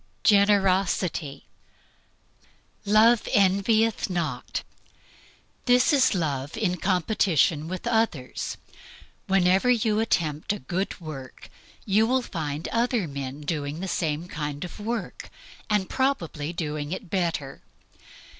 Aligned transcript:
Generosity. 0.23 1.45
"Love 2.85 3.27
envieth 3.35 4.09
not." 4.09 4.63
This 5.65 5.93
is 5.93 6.15
love 6.15 6.57
in 6.57 6.77
competition 6.77 7.67
with 7.67 7.85
others. 7.85 8.57
Whenever 9.27 9.69
you 9.69 9.99
attempt 9.99 10.53
a 10.53 10.57
good 10.57 10.99
work 10.99 11.51
you 11.85 12.07
will 12.07 12.23
find 12.23 12.67
other 12.69 13.07
men 13.07 13.41
doing 13.41 13.79
the 13.79 13.87
same 13.87 14.27
kind 14.27 14.65
of 14.65 14.79
work, 14.79 15.29
and 15.69 15.87
probably 15.87 16.51
doing 16.51 16.91
it 16.91 17.11
better. 17.11 17.61